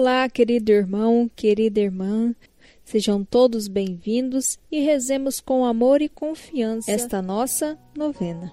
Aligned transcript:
Olá, 0.00 0.30
querido 0.30 0.72
irmão, 0.72 1.30
querida 1.36 1.78
irmã. 1.78 2.34
Sejam 2.82 3.22
todos 3.22 3.68
bem-vindos 3.68 4.58
e 4.72 4.80
rezemos 4.80 5.42
com 5.42 5.62
amor 5.62 6.00
e 6.00 6.08
confiança 6.08 6.90
esta 6.90 7.20
nossa 7.20 7.78
novena. 7.94 8.50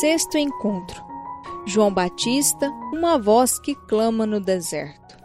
Sexto 0.00 0.38
encontro. 0.38 1.04
João 1.66 1.92
Batista, 1.92 2.66
uma 2.94 3.18
voz 3.18 3.58
que 3.58 3.74
clama 3.86 4.24
no 4.24 4.40
deserto. 4.40 5.18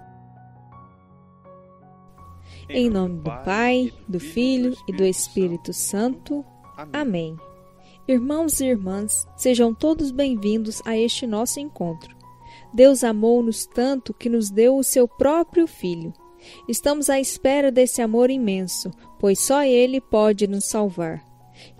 Em 2.68 2.90
nome 2.90 3.22
do 3.22 3.32
Pai, 3.46 3.94
do 4.10 4.20
Filho 4.20 4.76
e 4.86 4.92
do 4.92 5.05
Espírito 5.05 5.72
Santo. 5.72 6.44
Amém. 6.92 7.38
Irmãos 8.08 8.62
e 8.62 8.66
irmãs, 8.68 9.28
sejam 9.36 9.74
todos 9.74 10.12
bem-vindos 10.12 10.82
a 10.86 10.98
este 10.98 11.28
nosso 11.28 11.60
encontro. 11.60 12.16
Deus 12.74 13.04
amou-nos 13.04 13.66
tanto 13.66 14.14
que 14.14 14.30
nos 14.30 14.50
deu 14.50 14.78
o 14.78 14.84
seu 14.84 15.10
próprio 15.10 15.68
Filho. 15.68 16.14
Estamos 16.70 17.10
à 17.10 17.20
espera 17.20 17.70
desse 17.70 18.02
amor 18.02 18.30
imenso, 18.30 18.92
pois 19.20 19.42
só 19.42 19.62
Ele 19.62 20.00
pode 20.00 20.48
nos 20.48 20.64
salvar. 20.64 21.22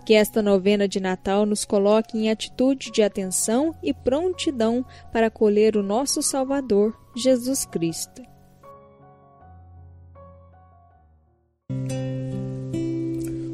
Que 0.04 0.12
esta 0.12 0.42
novena 0.42 0.86
de 0.86 1.00
Natal 1.00 1.46
nos 1.46 1.64
coloque 1.64 2.18
em 2.18 2.30
atitude 2.30 2.90
de 2.90 3.02
atenção 3.02 3.74
e 3.82 3.94
prontidão 3.94 4.84
para 5.10 5.28
acolher 5.28 5.78
o 5.78 5.82
nosso 5.82 6.20
Salvador, 6.20 6.94
Jesus 7.16 7.64
Cristo. 7.64 8.20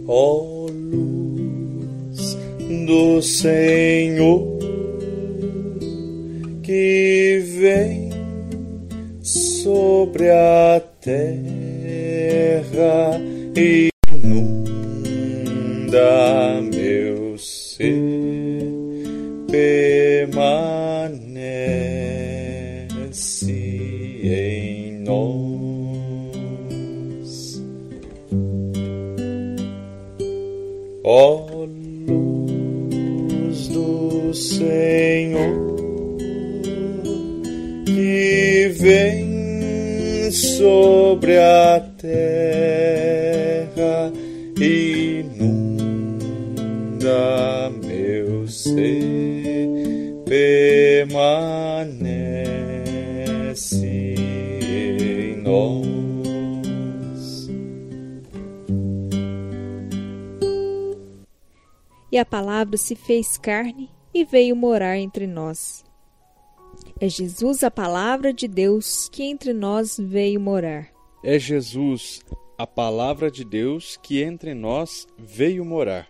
Oh, 0.08 0.53
do 2.84 3.22
Senhor 3.22 4.58
que 6.62 7.42
vem 7.58 8.10
sobre 9.22 10.30
a 10.30 10.82
terra 11.00 11.20
e 13.56 13.93
E 62.14 62.18
a 62.18 62.24
palavra 62.24 62.76
se 62.76 62.94
fez 62.94 63.36
carne 63.36 63.90
e 64.14 64.24
veio 64.24 64.54
morar 64.54 64.96
entre 64.96 65.26
nós. 65.26 65.84
É 67.00 67.08
Jesus 67.08 67.64
a 67.64 67.72
palavra 67.72 68.32
de 68.32 68.46
Deus 68.46 69.08
que 69.08 69.24
entre 69.24 69.52
nós 69.52 69.96
veio 69.98 70.40
morar. 70.40 70.92
É 71.24 71.40
Jesus 71.40 72.20
a 72.56 72.68
palavra 72.68 73.32
de 73.32 73.44
Deus 73.44 73.98
que 74.00 74.22
entre 74.22 74.54
nós 74.54 75.08
veio 75.18 75.64
morar. 75.64 76.08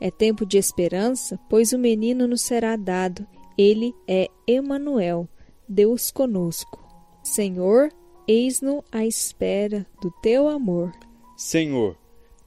É 0.00 0.10
tempo 0.10 0.46
de 0.46 0.56
esperança, 0.56 1.38
pois 1.46 1.74
o 1.74 1.78
menino 1.78 2.26
nos 2.26 2.40
será 2.40 2.74
dado. 2.74 3.26
Ele 3.58 3.94
é 4.08 4.28
Emanuel, 4.46 5.28
Deus 5.68 6.10
conosco. 6.10 6.82
Senhor, 7.22 7.90
eis-nos 8.26 8.82
à 8.90 9.04
espera 9.04 9.86
do 10.00 10.10
teu 10.22 10.48
amor. 10.48 10.90
Senhor, 11.36 11.98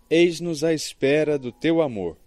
eis-nos 0.09 0.64
à 0.64 0.74
espera 0.74 1.38
do 1.38 1.52
teu 1.52 1.80
amor. 1.80 2.18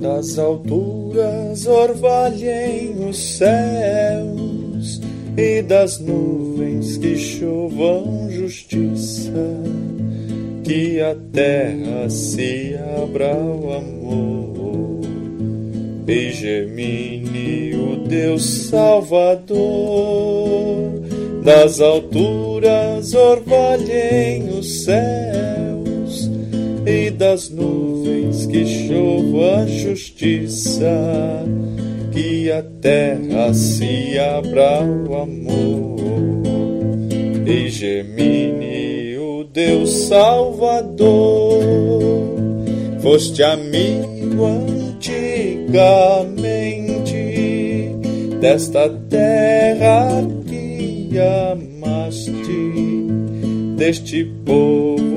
Das 0.00 0.38
alturas 0.38 1.66
orvalhem 1.66 3.08
os 3.08 3.38
céus 3.38 5.00
e 5.38 5.62
das 5.62 5.98
nuvens 5.98 6.98
que 6.98 7.16
chovam 7.16 8.28
justiça, 8.30 9.32
que 10.62 11.00
a 11.00 11.16
terra 11.32 12.10
se 12.10 12.76
abra 13.02 13.32
ao 13.32 13.72
amor. 13.78 15.00
E 16.06 16.32
gemine 16.32 17.74
o 17.74 17.96
Deus 18.06 18.68
Salvador, 18.68 19.56
das 21.42 21.80
alturas 21.80 23.14
orvalhem 23.14 24.50
os 24.58 24.84
céus 24.84 25.61
das 27.12 27.50
nuvens 27.50 28.46
que 28.46 28.64
chova 28.66 29.62
a 29.62 29.66
justiça, 29.66 31.44
que 32.12 32.50
a 32.50 32.62
terra 32.80 33.52
se 33.54 34.18
abra 34.18 34.78
ao 34.78 35.22
amor 35.22 36.00
e 37.46 37.68
gemine 37.68 39.16
o 39.18 39.44
Deus 39.44 39.90
Salvador. 40.08 41.62
Foste 43.00 43.42
amigo 43.42 44.44
antigamente 44.44 45.52
desta 48.40 48.88
terra 49.08 50.08
que 50.46 51.10
amaste, 51.18 53.06
deste 53.76 54.24
povo 54.44 55.11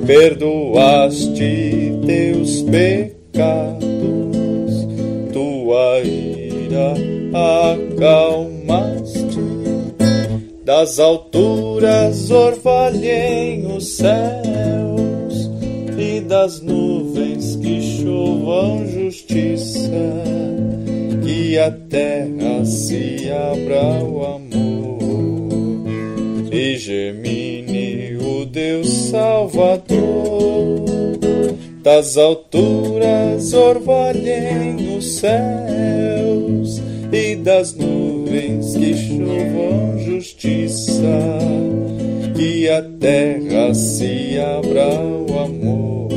perdoaste 0.07 1.94
teus 2.06 2.63
pecados, 2.63 3.90
tua 5.31 6.00
ira 6.00 6.95
acalmaste. 7.72 9.29
Das 10.66 11.00
alturas 11.00 12.29
orvalhem 12.31 13.67
os 13.75 13.97
céus 13.97 15.50
e 15.97 16.22
das 16.22 16.61
nuvens 16.61 17.56
que 17.56 17.81
chovam 17.81 18.88
justiça, 18.88 19.90
que 21.49 21.57
a 21.57 21.71
terra 21.71 22.63
se 22.63 23.27
abra 23.31 23.81
ao 23.81 24.35
amor. 24.35 24.99
E 26.51 26.77
gemine 26.77 28.17
o 28.17 28.45
Deus 28.45 28.87
Salvador. 29.09 30.85
Das 31.81 32.17
alturas 32.17 33.51
orvalhem 33.53 34.96
os 34.96 35.16
céus. 35.16 36.84
E 37.11 37.35
das 37.37 37.73
nuvens 37.73 38.78
que 38.78 38.93
chovam 38.93 39.97
justiça, 40.05 41.02
que 42.35 42.69
a 42.69 42.84
terra 42.99 43.73
se 43.73 44.37
abra 44.37 44.85
ao 44.85 45.45
amor. 45.45 46.09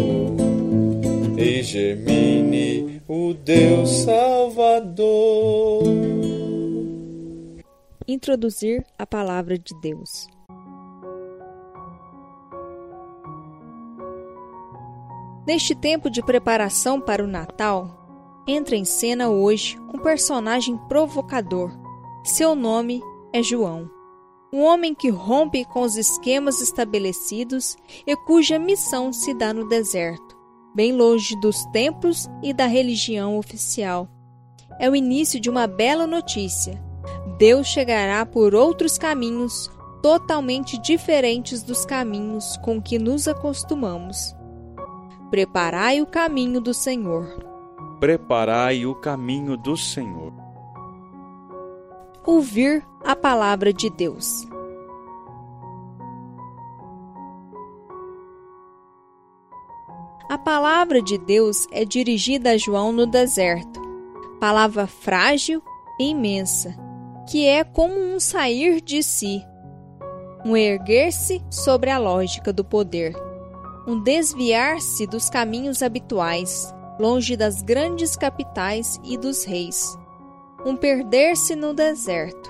E 1.38 1.62
gemine 1.62 2.11
o 3.14 3.34
Deus 3.34 3.90
Salvador. 4.04 5.82
Introduzir 8.08 8.86
a 8.98 9.06
palavra 9.06 9.58
de 9.58 9.78
Deus. 9.82 10.26
Neste 15.46 15.74
tempo 15.74 16.08
de 16.08 16.22
preparação 16.22 16.98
para 16.98 17.22
o 17.22 17.26
Natal, 17.26 18.42
entra 18.48 18.76
em 18.76 18.84
cena 18.86 19.28
hoje 19.28 19.78
um 19.92 19.98
personagem 19.98 20.78
provocador. 20.88 21.70
Seu 22.24 22.54
nome 22.54 23.02
é 23.30 23.42
João. 23.42 23.90
Um 24.50 24.62
homem 24.62 24.94
que 24.94 25.10
rompe 25.10 25.66
com 25.66 25.82
os 25.82 25.98
esquemas 25.98 26.62
estabelecidos 26.62 27.76
e 28.06 28.16
cuja 28.16 28.58
missão 28.58 29.12
se 29.12 29.34
dá 29.34 29.52
no 29.52 29.68
deserto, 29.68 30.31
bem 30.74 30.92
longe 30.92 31.38
dos 31.40 31.64
templos 31.66 32.28
e 32.42 32.52
da 32.52 32.66
religião 32.66 33.38
oficial. 33.38 34.08
É 34.78 34.88
o 34.88 34.96
início 34.96 35.38
de 35.38 35.50
uma 35.50 35.66
bela 35.66 36.06
notícia. 36.06 36.82
Deus 37.38 37.66
chegará 37.66 38.24
por 38.24 38.54
outros 38.54 38.98
caminhos, 38.98 39.70
totalmente 40.02 40.78
diferentes 40.78 41.62
dos 41.62 41.84
caminhos 41.84 42.56
com 42.58 42.80
que 42.80 42.98
nos 42.98 43.28
acostumamos. 43.28 44.34
Preparai 45.30 46.00
o 46.00 46.06
caminho 46.06 46.60
do 46.60 46.74
Senhor. 46.74 47.26
Preparai 48.00 48.84
o 48.84 48.94
caminho 48.94 49.56
do 49.56 49.76
Senhor. 49.76 50.32
Ouvir 52.24 52.84
a 53.04 53.16
palavra 53.16 53.72
de 53.72 53.88
Deus. 53.90 54.51
A 60.28 60.38
palavra 60.38 61.02
de 61.02 61.18
Deus 61.18 61.66
é 61.72 61.84
dirigida 61.84 62.52
a 62.52 62.56
João 62.56 62.92
no 62.92 63.06
deserto, 63.06 63.80
palavra 64.40 64.86
frágil 64.86 65.62
e 65.98 66.10
imensa, 66.10 66.74
que 67.28 67.46
é 67.46 67.64
como 67.64 67.94
um 67.94 68.18
sair 68.18 68.80
de 68.80 69.02
si, 69.02 69.44
um 70.44 70.56
erguer-se 70.56 71.42
sobre 71.50 71.90
a 71.90 71.98
lógica 71.98 72.52
do 72.52 72.64
poder, 72.64 73.14
um 73.86 74.00
desviar-se 74.00 75.06
dos 75.06 75.28
caminhos 75.28 75.82
habituais, 75.82 76.72
longe 76.98 77.36
das 77.36 77.60
grandes 77.60 78.16
capitais 78.16 78.98
e 79.04 79.18
dos 79.18 79.44
reis, 79.44 79.96
um 80.64 80.76
perder-se 80.76 81.54
no 81.54 81.74
deserto, 81.74 82.41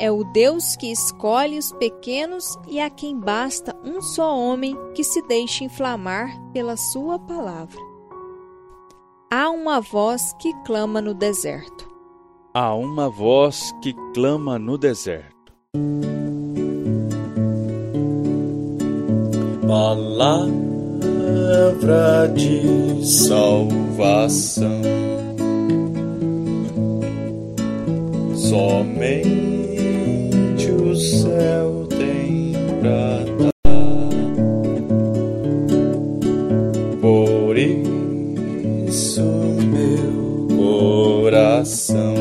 é 0.00 0.10
o 0.10 0.24
Deus 0.24 0.74
que 0.76 0.90
escolhe 0.90 1.58
os 1.58 1.70
pequenos 1.72 2.58
e 2.66 2.80
a 2.80 2.88
quem 2.88 3.20
basta 3.20 3.76
um 3.84 4.00
só 4.00 4.34
homem 4.34 4.74
que 4.94 5.04
se 5.04 5.20
deixe 5.28 5.62
inflamar 5.62 6.30
pela 6.54 6.74
sua 6.74 7.18
palavra. 7.18 7.78
Há 9.30 9.50
uma 9.50 9.78
voz 9.78 10.32
que 10.40 10.54
clama 10.64 11.02
no 11.02 11.12
deserto. 11.12 11.86
Há 12.54 12.74
uma 12.74 13.10
voz 13.10 13.72
que 13.82 13.94
clama 14.14 14.58
no 14.58 14.78
deserto. 14.78 15.52
Palavra 19.68 20.48
de 22.34 23.04
salvação. 23.04 24.80
Somente 28.34 29.59
céu 31.10 31.86
tem 31.88 32.52
pra 32.80 33.24
dar. 33.38 33.50
Por 37.00 37.56
isso, 37.58 39.24
meu 39.72 40.46
coração 40.56 42.14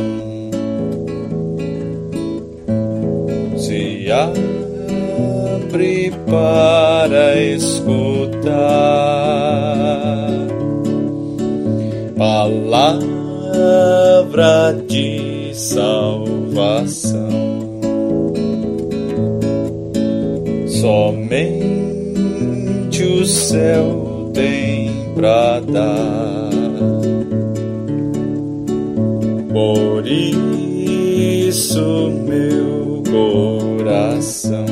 se 3.57 4.11
abre 4.11 6.11
para 6.25 7.39
escutar 7.41 8.49
palavra 12.17 13.13
de 14.87 15.51
salvação. 15.53 17.48
Somente 20.89 21.53
o 23.03 23.23
céu 23.23 24.31
tem 24.33 24.89
pra 25.13 25.59
dar. 25.59 26.49
Por 29.53 30.07
isso, 30.07 32.09
meu 32.25 33.03
coração 33.07 34.65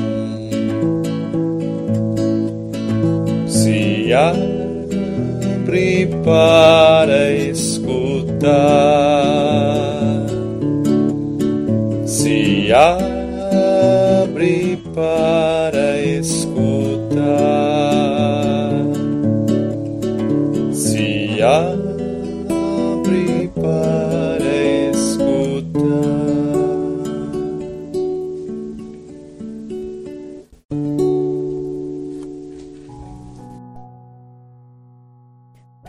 se 3.45 4.11
abre 4.11 6.07
para 6.23 7.31
escutar. 7.31 8.47
Se 12.07 12.73
abre 12.73 14.79
para 14.95 15.36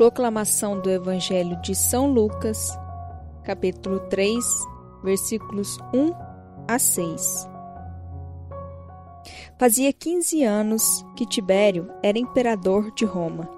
Proclamação 0.09 0.81
do 0.81 0.89
Evangelho 0.89 1.61
de 1.61 1.75
São 1.75 2.11
Lucas, 2.11 2.75
capítulo 3.45 4.01
3, 4.09 4.43
versículos 5.05 5.77
1 5.93 6.15
a 6.67 6.79
6. 6.79 7.47
Fazia 9.59 9.93
15 9.93 10.43
anos 10.45 11.05
que 11.15 11.27
Tibério 11.27 11.91
era 12.03 12.19
imperador 12.19 12.91
de 12.95 13.05
Roma 13.05 13.51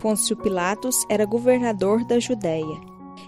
Pôncio 0.00 0.34
Pilatos 0.38 1.04
era 1.10 1.26
governador 1.26 2.02
da 2.06 2.18
Judéia. 2.18 2.80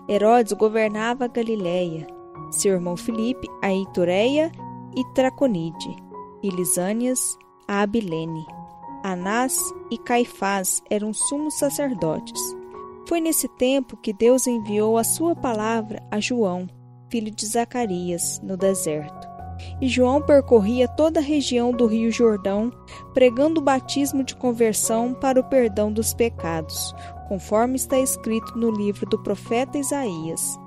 Herodes 0.08 0.54
governava 0.54 1.26
a 1.26 1.28
Galiléia. 1.28 2.06
Seu 2.50 2.72
irmão 2.72 2.96
Filipe, 2.96 3.46
a 3.60 3.70
Itureia 3.70 4.50
e 4.96 5.04
Traconide. 5.12 5.94
E 6.42 6.48
Lisânias, 6.48 7.36
a 7.68 7.82
Abilene. 7.82 8.46
Anás 9.04 9.60
e 9.90 9.98
Caifás 9.98 10.82
eram 10.88 11.12
sumos 11.12 11.58
sacerdotes. 11.58 12.61
Foi 13.12 13.20
nesse 13.20 13.46
tempo 13.46 13.94
que 13.98 14.10
Deus 14.10 14.46
enviou 14.46 14.96
a 14.96 15.04
sua 15.04 15.36
palavra 15.36 16.02
a 16.10 16.18
João, 16.18 16.66
filho 17.10 17.30
de 17.30 17.44
Zacarias, 17.44 18.40
no 18.42 18.56
deserto. 18.56 19.28
E 19.82 19.86
João 19.86 20.22
percorria 20.22 20.88
toda 20.88 21.20
a 21.20 21.22
região 21.22 21.72
do 21.72 21.84
Rio 21.84 22.10
Jordão, 22.10 22.72
pregando 23.12 23.60
o 23.60 23.62
batismo 23.62 24.24
de 24.24 24.34
conversão 24.34 25.12
para 25.12 25.38
o 25.38 25.44
perdão 25.44 25.92
dos 25.92 26.14
pecados, 26.14 26.94
conforme 27.28 27.76
está 27.76 27.98
escrito 27.98 28.56
no 28.56 28.70
livro 28.70 29.04
do 29.04 29.22
profeta 29.22 29.76
Isaías. 29.76 30.58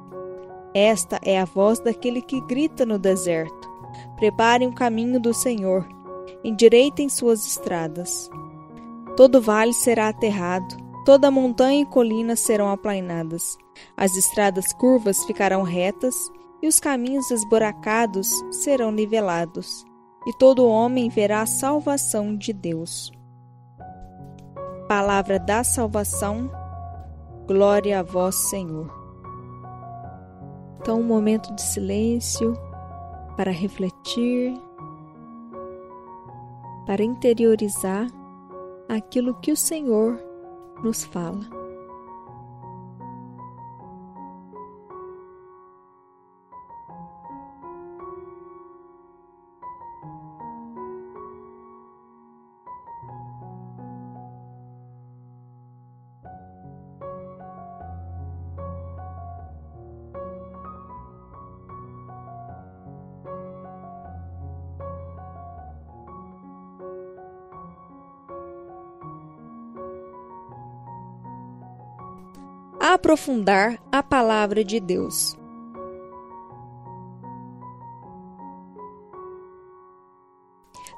Esta 0.71 1.19
é 1.23 1.39
a 1.39 1.45
voz 1.45 1.79
daquele 1.79 2.21
que 2.21 2.39
grita 2.41 2.85
no 2.85 2.99
deserto: 2.99 3.67
Preparem 4.17 4.67
o 4.67 4.75
caminho 4.75 5.19
do 5.19 5.33
Senhor, 5.33 5.83
endireitem 6.43 7.09
suas 7.09 7.43
estradas. 7.43 8.29
Todo 9.17 9.41
vale 9.41 9.73
será 9.73 10.09
aterrado, 10.09 10.84
toda 11.05 11.29
montanha 11.29 11.83
e 11.83 11.85
colina 11.85 12.35
serão 12.35 12.69
aplainadas. 12.69 13.57
As 13.95 14.15
estradas 14.15 14.73
curvas 14.73 15.23
ficarão 15.23 15.61
retas 15.61 16.15
e 16.61 16.67
os 16.67 16.79
caminhos 16.79 17.29
esburacados 17.29 18.27
serão 18.51 18.91
nivelados, 18.91 19.85
e 20.25 20.33
todo 20.37 20.67
homem 20.67 21.07
verá 21.09 21.41
a 21.41 21.45
salvação 21.45 22.35
de 22.35 22.51
Deus. 22.51 23.11
Palavra 24.87 25.37
da 25.37 25.63
salvação, 25.63 26.49
glória 27.45 27.99
a 27.99 28.03
vós, 28.03 28.35
Senhor. 28.35 28.91
Então, 30.79 30.99
um 30.99 31.03
momento 31.03 31.53
de 31.53 31.61
silêncio 31.61 32.53
para 33.37 33.51
refletir, 33.51 34.53
para 36.85 37.03
interiorizar 37.03 38.07
aquilo 38.87 39.33
que 39.35 39.51
o 39.51 39.57
Senhor 39.57 40.19
nos 40.83 41.05
fala. 41.05 41.64
Aprofundar 72.93 73.81
a 73.91 74.03
palavra 74.03 74.63
de 74.63 74.79
Deus. 74.79 75.35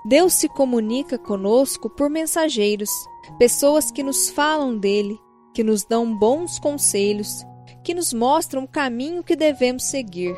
Deus 0.06 0.34
se 0.34 0.50
comunica 0.50 1.17
conosco 1.17 1.89
por 1.89 2.10
mensageiros, 2.10 2.89
pessoas 3.39 3.89
que 3.89 4.03
nos 4.03 4.29
falam 4.29 4.77
dele, 4.77 5.17
que 5.53 5.63
nos 5.63 5.86
dão 5.86 6.13
bons 6.17 6.60
conselhos, 6.60 7.46
que 7.86 7.94
nos 7.94 8.12
mostram 8.12 8.63
o 8.63 8.67
caminho 8.67 9.24
que 9.24 9.36
devemos 9.36 9.84
seguir, 9.84 10.36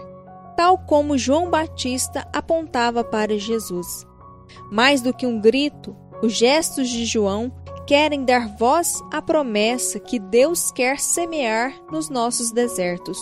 tal 0.56 0.78
como 0.78 1.18
João 1.18 1.50
Batista 1.50 2.28
apontava 2.32 3.04
para 3.04 3.40
Jesus. 3.40 4.06
Mais 4.72 5.02
do 5.02 5.12
que 5.12 5.26
um 5.26 5.42
grito, 5.42 5.96
os 6.22 6.34
gestos 6.34 6.90
de 6.90 7.06
João 7.06 7.50
querem 7.90 8.24
dar 8.24 8.56
voz 8.56 9.04
à 9.12 9.20
promessa 9.20 10.00
que 10.00 10.20
Deus 10.20 10.72
quer 10.72 11.00
semear 11.00 11.74
nos 11.92 12.08
nossos 12.08 12.52
desertos, 12.52 13.18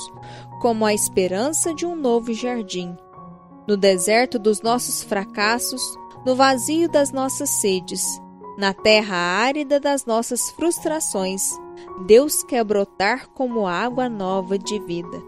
como 0.59 0.86
a 0.86 0.93
esperança 0.93 1.74
de 1.74 1.86
um 1.86 1.95
novo 1.95 2.33
jardim. 2.33 2.93
No 3.65 3.77
deserto 3.77 4.38
dos 4.38 4.62
nossos 4.62 5.01
fracassos, 5.01 5.81
no 6.25 6.36
vazio 6.36 6.91
das 6.91 7.13
nossas 7.13 7.50
sedes, 7.62 8.03
na 8.57 8.74
terra 8.74 9.15
árida 9.15 9.79
das 9.79 10.05
nossas 10.05 10.51
frustrações, 10.51 11.50
Deus 12.05 12.43
quer 12.43 12.65
brotar 12.65 13.29
como 13.29 13.65
água 13.65 14.09
nova 14.09 14.59
de 14.59 14.79
vida. 14.79 15.24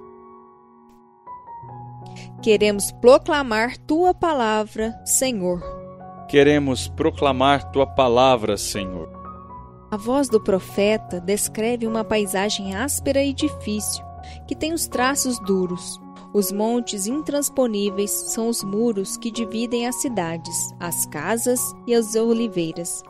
Queremos 2.42 2.92
proclamar 2.92 3.78
tua 3.78 4.14
palavra, 4.14 4.94
Senhor. 5.06 5.64
Queremos 6.28 6.90
proclamar 6.90 7.72
tua 7.72 7.88
palavra, 7.88 8.58
Senhor. 8.58 9.19
A 9.92 9.98
voz 9.98 10.30
do 10.30 10.40
profeta 10.40 11.20
descreve 11.20 11.88
uma 11.88 12.04
paisagem 12.04 12.76
áspera 12.76 13.24
e 13.24 13.34
difícil, 13.34 14.06
que 14.48 14.56
tem 14.56 14.72
os 14.72 14.88
traços 14.88 15.40
duros. 15.40 16.00
Os 16.32 16.52
montes 16.52 17.08
intransponíveis 17.08 18.12
são 18.12 18.50
os 18.50 18.64
muros 18.64 19.18
que 19.18 19.32
dividem 19.32 19.88
as 19.88 19.96
cidades, 19.96 20.56
as 20.80 21.08
casas 21.08 21.60
e 21.88 21.96
as 21.96 22.14
oliveiras. 22.14 23.02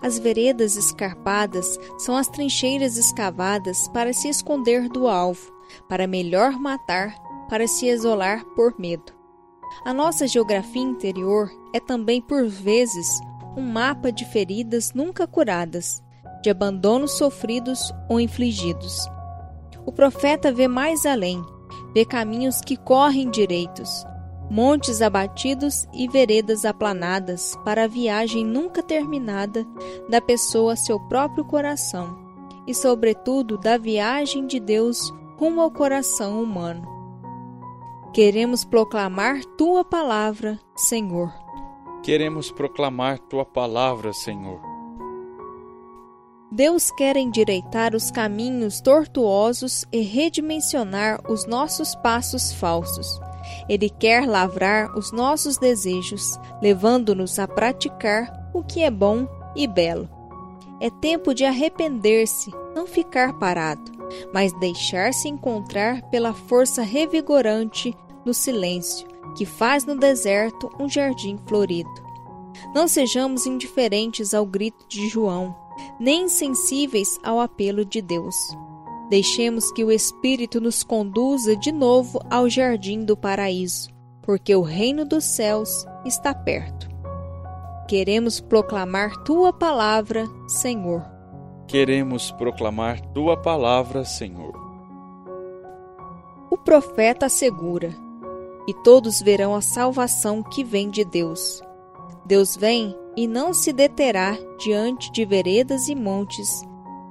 As 0.00 0.18
veredas 0.18 0.76
escarpadas 0.76 1.78
são 1.98 2.16
as 2.16 2.26
trincheiras 2.26 2.96
escavadas 2.96 3.86
para 3.88 4.14
se 4.14 4.28
esconder 4.28 4.88
do 4.88 5.08
alvo, 5.08 5.52
para 5.90 6.06
melhor 6.06 6.52
matar, 6.52 7.14
para 7.50 7.66
se 7.68 7.86
isolar 7.86 8.42
por 8.56 8.74
medo. 8.78 9.12
A 9.84 9.92
nossa 9.92 10.26
geografia 10.26 10.82
interior 10.82 11.50
é 11.74 11.80
também, 11.80 12.22
por 12.22 12.46
vezes, 12.46 13.20
um 13.58 13.62
mapa 13.62 14.12
de 14.12 14.24
feridas 14.24 14.92
nunca 14.94 15.26
curadas, 15.26 16.02
de 16.42 16.48
abandonos 16.48 17.18
sofridos 17.18 17.92
ou 18.08 18.20
infligidos. 18.20 19.08
O 19.84 19.90
profeta 19.90 20.52
vê 20.52 20.68
mais 20.68 21.04
além, 21.04 21.44
vê 21.92 22.04
caminhos 22.04 22.60
que 22.60 22.76
correm 22.76 23.28
direitos, 23.28 24.06
montes 24.48 25.02
abatidos 25.02 25.88
e 25.92 26.06
veredas 26.08 26.64
aplanadas 26.64 27.56
para 27.64 27.84
a 27.84 27.88
viagem 27.88 28.44
nunca 28.44 28.82
terminada 28.82 29.66
da 30.08 30.20
pessoa 30.20 30.74
a 30.74 30.76
seu 30.76 31.00
próprio 31.08 31.44
coração 31.44 32.16
e, 32.66 32.74
sobretudo, 32.74 33.58
da 33.58 33.76
viagem 33.76 34.46
de 34.46 34.60
Deus 34.60 35.12
rumo 35.36 35.60
ao 35.60 35.70
coração 35.70 36.42
humano. 36.42 36.86
Queremos 38.12 38.64
proclamar 38.64 39.44
tua 39.56 39.84
palavra, 39.84 40.58
Senhor. 40.76 41.47
Queremos 42.02 42.50
proclamar 42.50 43.18
tua 43.18 43.44
palavra, 43.44 44.12
Senhor. 44.12 44.60
Deus 46.50 46.90
quer 46.92 47.16
endireitar 47.16 47.94
os 47.94 48.10
caminhos 48.10 48.80
tortuosos 48.80 49.84
e 49.92 50.00
redimensionar 50.00 51.20
os 51.30 51.46
nossos 51.46 51.94
passos 51.96 52.52
falsos 52.52 53.20
ele 53.68 53.88
quer 53.88 54.26
lavrar 54.26 54.96
os 54.96 55.12
nossos 55.12 55.58
desejos, 55.58 56.38
levando-nos 56.62 57.38
a 57.38 57.46
praticar 57.46 58.50
o 58.52 58.62
que 58.62 58.82
é 58.82 58.90
bom 58.90 59.26
e 59.54 59.66
belo. 59.66 60.08
É 60.80 60.90
tempo 60.90 61.34
de 61.34 61.44
arrepender-se, 61.44 62.52
não 62.74 62.86
ficar 62.86 63.38
parado, 63.38 63.90
mas 64.32 64.52
deixar-se 64.54 65.28
encontrar 65.28 66.02
pela 66.10 66.32
força 66.32 66.82
revigorante 66.82 67.96
no 68.24 68.32
silêncio, 68.32 69.06
que 69.36 69.44
faz 69.46 69.84
no 69.84 69.96
deserto 69.96 70.70
um 70.78 70.88
jardim 70.88 71.38
florido. 71.46 71.90
Não 72.74 72.88
sejamos 72.88 73.46
indiferentes 73.46 74.34
ao 74.34 74.44
grito 74.44 74.86
de 74.88 75.08
João, 75.08 75.54
nem 75.98 76.24
insensíveis 76.24 77.18
ao 77.22 77.40
apelo 77.40 77.84
de 77.84 78.02
Deus. 78.02 78.34
Deixemos 79.08 79.72
que 79.72 79.84
o 79.84 79.90
Espírito 79.90 80.60
nos 80.60 80.82
conduza 80.82 81.56
de 81.56 81.72
novo 81.72 82.20
ao 82.30 82.48
jardim 82.48 83.04
do 83.04 83.16
paraíso, 83.16 83.88
porque 84.22 84.54
o 84.54 84.60
reino 84.60 85.04
dos 85.04 85.24
céus 85.24 85.86
está 86.04 86.34
perto. 86.34 86.88
Queremos 87.88 88.38
proclamar 88.38 89.16
tua 89.24 89.50
palavra, 89.50 90.26
Senhor. 90.46 91.02
Queremos 91.66 92.30
proclamar 92.32 93.00
tua 93.12 93.34
palavra, 93.34 94.04
Senhor. 94.04 94.52
O 96.50 96.56
profeta 96.58 97.26
assegura: 97.26 97.94
e 98.68 98.74
todos 98.74 99.20
verão 99.20 99.52
a 99.54 99.60
salvação 99.60 100.44
que 100.44 100.62
vem 100.62 100.88
de 100.88 101.04
Deus. 101.04 101.60
Deus 102.24 102.54
vem 102.54 102.94
e 103.16 103.26
não 103.26 103.52
se 103.52 103.72
deterá 103.72 104.38
diante 104.60 105.10
de 105.10 105.24
veredas 105.24 105.88
e 105.88 105.94
montes 105.96 106.62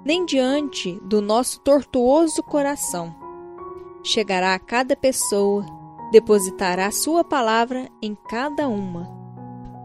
nem 0.08 0.26
diante 0.26 0.98
do 1.04 1.22
nosso 1.22 1.60
tortuoso 1.60 2.42
coração. 2.42 3.14
Chegará 4.02 4.54
a 4.54 4.60
cada 4.60 4.96
pessoa, 4.96 5.66
depositará 6.14 6.90
sua 6.92 7.26
palavra 7.26 7.90
em 8.02 8.16
cada 8.30 8.70
uma. 8.70 9.06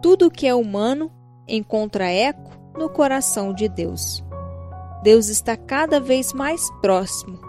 Tudo 0.01 0.27
o 0.27 0.31
que 0.31 0.47
é 0.47 0.55
humano 0.55 1.11
encontra 1.49 2.09
eco 2.09 2.53
no 2.79 2.89
coração 2.89 3.53
de 3.53 3.69
Deus. 3.69 4.23
Deus 5.03 5.27
está 5.27 5.57
cada 5.57 5.99
vez 5.99 6.33
mais 6.33 6.71
próximo, 6.81 7.41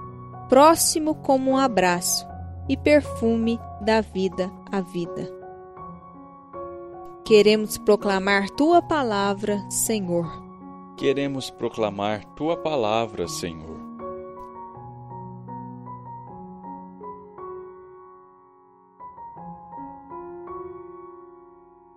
próximo 0.49 1.13
como 1.13 1.51
um 1.51 1.57
abraço 1.57 2.25
e 2.67 2.75
perfume 2.75 3.59
da 3.83 4.01
vida 4.01 4.51
à 4.71 4.81
vida. 4.81 5.29
Queremos 7.23 7.77
proclamar 7.77 8.49
tua 8.49 8.81
palavra, 8.81 9.63
Senhor 9.69 10.43
queremos 11.03 11.49
proclamar 11.49 12.23
tua 12.35 12.55
palavra, 12.55 13.27
Senhor. 13.27 13.81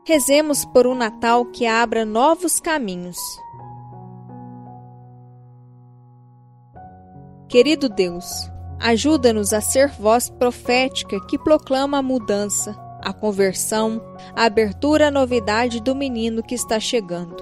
Rezemos 0.05 0.64
por 0.64 0.87
um 0.87 0.95
Natal 0.95 1.47
que 1.47 1.66
abra 1.66 2.05
novos 2.05 2.61
caminhos. 2.61 3.19
Querido 7.49 7.88
Deus, 7.88 8.26
ajuda-nos 8.80 9.52
a 9.52 9.61
ser 9.61 9.88
voz 9.88 10.28
profética 10.28 11.21
que 11.26 11.38
proclama 11.38 11.99
a 11.99 12.02
mudança, 12.02 12.76
a 13.02 13.12
conversão, 13.12 14.00
a 14.35 14.45
abertura 14.45 15.09
à 15.09 15.11
novidade 15.11 15.80
do 15.80 15.95
menino 15.95 16.42
que 16.42 16.54
está 16.54 16.80
chegando. 16.80 17.37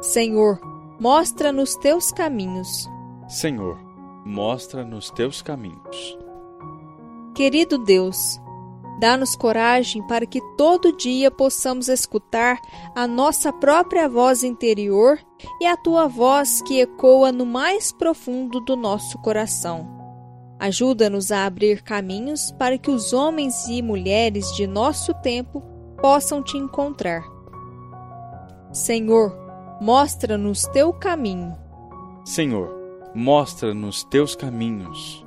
Senhor, 0.00 0.60
mostra-nos 1.00 1.74
teus 1.76 2.12
caminhos. 2.12 2.88
Senhor, 3.28 3.78
mostra-nos 4.24 5.10
teus 5.10 5.42
caminhos. 5.42 6.18
Querido 7.34 7.78
Deus, 7.78 8.40
dá-nos 8.98 9.36
coragem 9.36 10.06
para 10.06 10.26
que 10.26 10.40
todo 10.56 10.96
dia 10.96 11.30
possamos 11.30 11.88
escutar 11.88 12.60
a 12.94 13.06
nossa 13.06 13.52
própria 13.52 14.08
voz 14.08 14.42
interior 14.42 15.18
e 15.60 15.66
a 15.66 15.76
tua 15.76 16.06
voz 16.08 16.62
que 16.62 16.80
ecoa 16.80 17.30
no 17.30 17.44
mais 17.44 17.92
profundo 17.92 18.60
do 18.60 18.76
nosso 18.76 19.18
coração. 19.18 19.94
Ajuda-nos 20.58 21.30
a 21.30 21.44
abrir 21.44 21.82
caminhos 21.82 22.50
para 22.52 22.78
que 22.78 22.90
os 22.90 23.12
homens 23.12 23.68
e 23.68 23.82
mulheres 23.82 24.50
de 24.54 24.66
nosso 24.66 25.12
tempo 25.14 25.62
possam 26.00 26.42
te 26.42 26.56
encontrar. 26.56 27.22
Senhor, 28.72 29.36
mostra-nos 29.80 30.62
teu 30.68 30.92
caminho. 30.92 31.54
Senhor, 32.24 32.74
mostra-nos 33.14 34.04
teus 34.04 34.34
caminhos. 34.34 35.24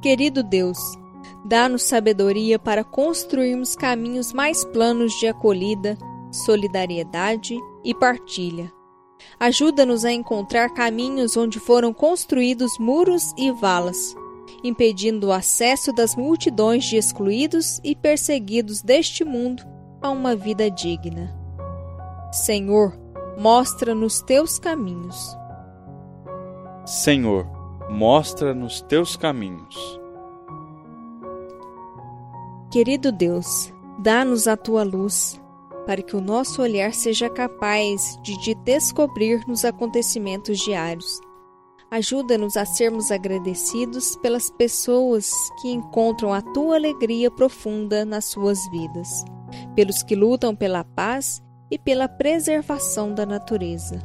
Querido 0.00 0.42
Deus, 0.42 0.78
dá-nos 1.44 1.82
sabedoria 1.82 2.58
para 2.58 2.84
construirmos 2.84 3.74
caminhos 3.74 4.32
mais 4.32 4.64
planos 4.64 5.12
de 5.18 5.26
acolhida, 5.26 5.96
solidariedade 6.30 7.56
e 7.84 7.94
partilha. 7.94 8.72
Ajuda-nos 9.38 10.04
a 10.04 10.12
encontrar 10.12 10.70
caminhos 10.70 11.36
onde 11.36 11.58
foram 11.58 11.92
construídos 11.92 12.78
muros 12.78 13.32
e 13.36 13.50
valas, 13.50 14.14
impedindo 14.62 15.28
o 15.28 15.32
acesso 15.32 15.92
das 15.92 16.16
multidões 16.16 16.84
de 16.84 16.96
excluídos 16.96 17.80
e 17.84 17.94
perseguidos 17.94 18.82
deste 18.82 19.24
mundo 19.24 19.62
a 20.00 20.10
uma 20.10 20.34
vida 20.34 20.70
digna. 20.70 21.34
Senhor, 22.32 22.98
mostra-nos 23.38 24.22
teus 24.22 24.58
caminhos. 24.58 25.36
Senhor, 26.84 27.46
mostra-nos 27.90 28.80
teus 28.82 29.16
caminhos. 29.16 29.99
Querido 32.70 33.10
Deus, 33.10 33.72
dá-nos 33.98 34.46
a 34.46 34.56
tua 34.56 34.84
luz, 34.84 35.40
para 35.86 36.00
que 36.02 36.14
o 36.14 36.20
nosso 36.20 36.62
olhar 36.62 36.94
seja 36.94 37.28
capaz 37.28 38.16
de 38.22 38.38
te 38.40 38.54
descobrir 38.54 39.44
nos 39.48 39.64
acontecimentos 39.64 40.60
diários. 40.60 41.20
Ajuda-nos 41.90 42.56
a 42.56 42.64
sermos 42.64 43.10
agradecidos 43.10 44.14
pelas 44.18 44.50
pessoas 44.50 45.32
que 45.60 45.68
encontram 45.68 46.32
a 46.32 46.40
tua 46.40 46.76
alegria 46.76 47.28
profunda 47.28 48.04
nas 48.04 48.26
suas 48.26 48.58
vidas. 48.70 49.24
pelos 49.74 50.04
que 50.04 50.14
lutam 50.14 50.54
pela 50.54 50.84
paz 50.84 51.42
e 51.72 51.76
pela 51.76 52.08
preservação 52.08 53.12
da 53.12 53.26
natureza. 53.26 54.00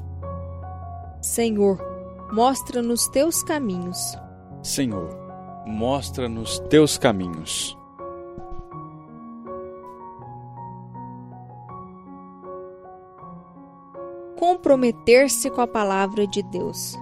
Senhor, 1.22 1.80
mostra-nos 2.34 3.08
teus 3.10 3.44
caminhos. 3.44 4.18
Senhor, 4.64 5.08
mostra-nos 5.68 6.58
teus 6.62 6.98
caminhos. 6.98 7.78
Comprometer-se 14.66 15.52
com 15.52 15.62
a 15.62 15.68
palavra 15.68 16.26
de 16.26 16.42
Deus. 16.42 16.98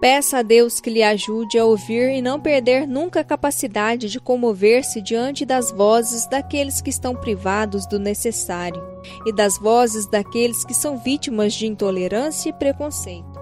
Peça 0.00 0.38
a 0.38 0.42
Deus 0.42 0.80
que 0.80 0.88
lhe 0.88 1.02
ajude 1.02 1.58
a 1.58 1.66
ouvir 1.66 2.08
e 2.08 2.22
não 2.22 2.40
perder 2.40 2.88
nunca 2.88 3.20
a 3.20 3.24
capacidade 3.24 4.08
de 4.08 4.18
comover-se 4.18 5.02
diante 5.02 5.44
das 5.44 5.70
vozes 5.70 6.26
daqueles 6.26 6.80
que 6.80 6.88
estão 6.88 7.14
privados 7.14 7.86
do 7.86 7.98
necessário 7.98 8.82
e 9.26 9.32
das 9.34 9.58
vozes 9.58 10.06
daqueles 10.06 10.64
que 10.64 10.72
são 10.72 10.96
vítimas 10.96 11.52
de 11.52 11.66
intolerância 11.66 12.48
e 12.48 12.52
preconceito. 12.54 13.37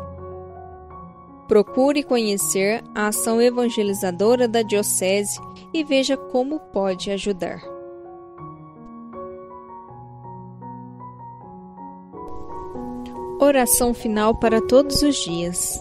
Procure 1.48 2.02
conhecer 2.02 2.82
a 2.94 3.08
ação 3.08 3.40
evangelizadora 3.40 4.48
da 4.48 4.62
Diocese 4.62 5.38
e 5.72 5.84
veja 5.84 6.16
como 6.16 6.58
pode 6.58 7.10
ajudar. 7.10 7.62
Oração 13.40 13.94
final 13.94 14.34
para 14.34 14.60
todos 14.60 15.02
os 15.02 15.16
dias. 15.16 15.80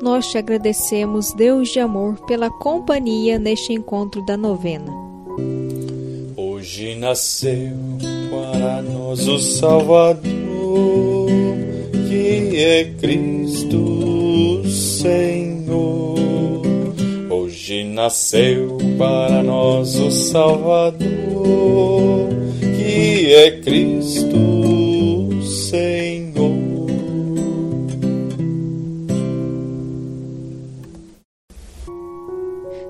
Nós 0.00 0.30
te 0.30 0.38
agradecemos, 0.38 1.32
Deus 1.32 1.68
de 1.68 1.80
amor, 1.80 2.18
pela 2.26 2.48
companhia 2.48 3.38
neste 3.38 3.72
encontro 3.72 4.24
da 4.24 4.36
novena. 4.36 4.92
Hoje 6.36 6.94
nasceu 6.94 7.76
para 8.30 8.80
nós 8.82 9.26
o 9.28 9.38
Salvador, 9.38 10.22
que 12.08 12.56
é 12.56 12.84
Cristo 12.98 14.13
Senhor. 15.04 16.62
Hoje 17.28 17.84
nasceu 17.84 18.78
para 18.96 19.42
nós 19.42 19.96
o 19.96 20.10
Salvador, 20.10 20.98
que 22.58 23.34
é 23.34 23.60
Cristo 23.60 25.42
Senhor. 25.42 26.54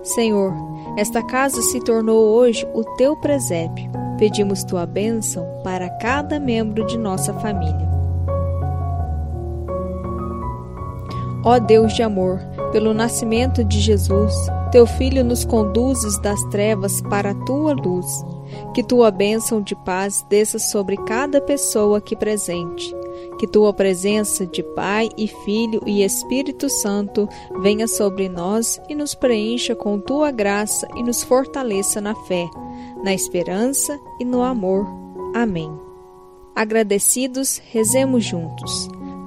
Senhor, 0.04 0.54
esta 0.96 1.20
casa 1.20 1.60
se 1.62 1.80
tornou 1.80 2.36
hoje 2.36 2.64
o 2.74 2.84
teu 2.96 3.16
presépio. 3.16 3.90
Pedimos 4.20 4.62
tua 4.62 4.86
bênção 4.86 5.44
para 5.64 5.90
cada 5.98 6.38
membro 6.38 6.86
de 6.86 6.96
nossa 6.96 7.34
família. 7.34 7.83
Ó 11.44 11.58
Deus 11.58 11.92
de 11.92 12.02
amor, 12.02 12.40
pelo 12.72 12.94
nascimento 12.94 13.62
de 13.62 13.80
Jesus, 13.80 14.34
teu 14.72 14.86
Filho 14.86 15.22
nos 15.22 15.44
conduzes 15.44 16.18
das 16.20 16.42
trevas 16.44 17.00
para 17.02 17.30
a 17.30 17.44
tua 17.44 17.74
luz. 17.74 18.24
Que 18.72 18.82
tua 18.82 19.10
bênção 19.10 19.60
de 19.60 19.74
paz 19.74 20.24
desça 20.28 20.58
sobre 20.58 20.96
cada 20.96 21.40
pessoa 21.40 21.98
aqui 21.98 22.16
presente 22.16 22.94
que 23.38 23.46
tua 23.46 23.72
presença 23.72 24.46
de 24.46 24.62
Pai 24.62 25.08
e 25.16 25.26
Filho 25.26 25.82
e 25.86 26.02
Espírito 26.02 26.68
Santo 26.68 27.28
venha 27.60 27.86
sobre 27.86 28.28
nós 28.28 28.80
e 28.88 28.94
nos 28.94 29.14
preencha 29.14 29.74
com 29.74 29.98
tua 29.98 30.30
graça 30.30 30.88
e 30.96 31.02
nos 31.02 31.22
fortaleça 31.22 32.00
na 32.00 32.14
fé, 32.14 32.48
na 33.02 33.12
esperança 33.12 33.98
e 34.20 34.24
no 34.24 34.42
amor. 34.42 34.86
Amém. 35.34 35.72
Agradecidos, 36.54 37.60
rezemos 37.70 38.24
juntos. 38.24 38.88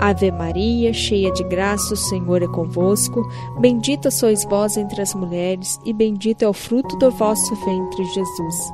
Ave 0.00 0.32
Maria, 0.32 0.94
cheia 0.94 1.30
de 1.30 1.44
graça, 1.44 1.92
o 1.92 1.96
Senhor 1.96 2.42
é 2.42 2.46
convosco. 2.46 3.22
Bendita 3.58 4.10
sois 4.10 4.46
vós 4.46 4.78
entre 4.78 5.02
as 5.02 5.14
mulheres, 5.14 5.78
e 5.84 5.92
bendito 5.92 6.42
é 6.42 6.48
o 6.48 6.54
fruto 6.54 6.96
do 6.96 7.10
vosso 7.10 7.54
ventre, 7.56 8.04
Jesus. 8.06 8.72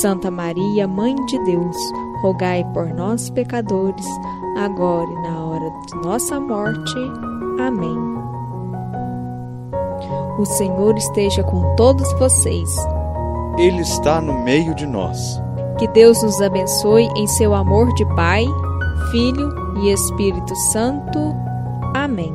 Santa 0.00 0.28
Maria, 0.28 0.88
Mãe 0.88 1.14
de 1.26 1.38
Deus, 1.44 1.76
rogai 2.20 2.64
por 2.74 2.92
nós, 2.92 3.30
pecadores, 3.30 4.04
agora 4.58 5.08
e 5.08 5.22
na 5.22 5.44
hora 5.44 5.70
de 5.86 5.94
nossa 6.02 6.40
morte. 6.40 6.96
Amém. 7.60 7.96
O 10.40 10.44
Senhor 10.44 10.98
esteja 10.98 11.44
com 11.44 11.76
todos 11.76 12.12
vocês. 12.18 12.68
Ele 13.56 13.82
está 13.82 14.20
no 14.20 14.42
meio 14.42 14.74
de 14.74 14.84
nós. 14.84 15.40
Que 15.78 15.86
Deus 15.88 16.20
nos 16.24 16.40
abençoe 16.40 17.08
em 17.16 17.26
seu 17.28 17.54
amor 17.54 17.94
de 17.94 18.04
Pai, 18.16 18.44
Filho 19.12 19.48
e 19.62 19.65
Espírito 19.84 20.54
Santo. 20.72 21.34
Amém. 21.94 22.32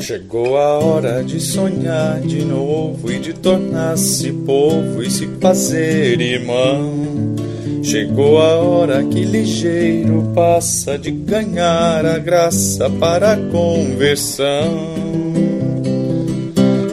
Chegou 0.00 0.58
a 0.58 0.78
hora 0.80 1.24
de 1.24 1.40
sonhar 1.40 2.20
de 2.20 2.44
novo 2.44 3.10
e 3.10 3.18
de 3.18 3.32
tornar-se 3.32 4.30
povo 4.32 5.02
e 5.02 5.10
se 5.10 5.26
fazer 5.40 6.20
irmão. 6.20 7.34
Chegou 7.82 8.38
a 8.38 8.56
hora 8.56 9.02
que 9.04 9.24
ligeiro 9.24 10.30
passa 10.34 10.98
de 10.98 11.10
ganhar 11.10 12.04
a 12.04 12.18
graça 12.18 12.90
para 12.90 13.32
a 13.32 13.36
conversão. 13.36 14.94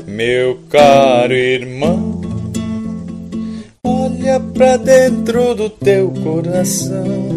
Meu 0.07 0.59
caro 0.69 1.33
irmão, 1.33 2.21
olha 3.83 4.39
pra 4.39 4.77
dentro 4.77 5.55
do 5.55 5.69
teu 5.69 6.11
coração 6.23 7.30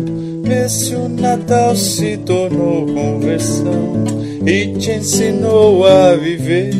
Vê 0.44 0.68
se 0.68 0.94
o 0.94 1.08
Natal 1.08 1.74
se 1.74 2.18
tornou 2.18 2.84
conversão 2.84 4.04
e 4.46 4.74
te 4.78 4.90
ensinou 4.90 5.86
a 5.86 6.14
viver, 6.16 6.70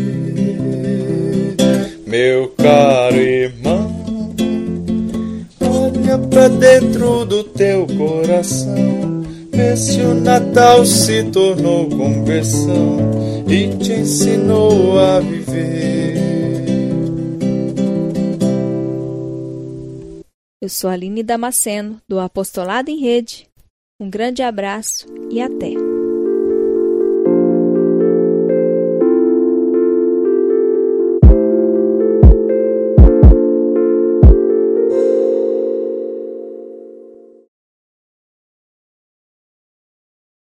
meu 2.07 2.51
caro 2.59 3.17
irmão. 3.17 3.91
Olha 5.63 6.19
pra 6.19 6.49
dentro 6.49 7.25
do 7.25 7.43
teu 7.43 7.87
coração, 7.87 9.23
vê 9.51 9.75
se 9.79 9.99
o 10.03 10.15
Natal 10.15 10.85
se 10.85 11.25
tornou 11.25 11.89
conversão 11.89 12.99
e 13.49 13.75
te 13.79 13.93
ensinou 13.95 14.99
a 14.99 15.21
viver. 15.21 16.19
Eu 20.61 20.69
sou 20.69 20.91
Aline 20.91 21.23
Damasceno, 21.23 21.99
do 22.07 22.21
Apostolado 22.21 22.91
em 22.91 23.01
Rede 23.01 23.54
um 24.01 24.11
grande 24.11 24.43
abraço 24.43 25.07
e 25.31 25.41
até! 25.41 25.94